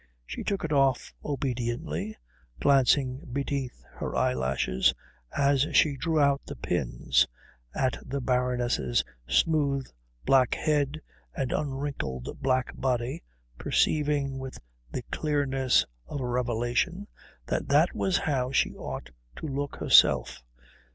She 0.25 0.43
took 0.43 0.63
it 0.65 0.71
off 0.73 1.13
obediently, 1.23 2.17
glancing 2.59 3.19
beneath 3.31 3.83
her 3.97 4.15
eyelashes, 4.15 4.95
as 5.37 5.67
she 5.73 5.95
drew 5.95 6.19
out 6.19 6.41
the 6.43 6.55
pins, 6.55 7.27
at 7.75 7.99
the 8.03 8.19
Baroness's 8.19 9.03
smooth 9.27 9.87
black 10.25 10.55
head 10.55 11.01
and 11.35 11.51
unwrinkled 11.51 12.29
black 12.41 12.71
body, 12.73 13.21
perceiving 13.59 14.39
with 14.39 14.57
the 14.89 15.03
clearness 15.11 15.85
of 16.07 16.19
a 16.19 16.25
revelation 16.27 17.07
that 17.45 17.67
that 17.67 17.93
was 17.93 18.17
how 18.17 18.51
she 18.51 18.73
ought 18.73 19.11
to 19.35 19.45
look 19.47 19.75
herself. 19.75 20.41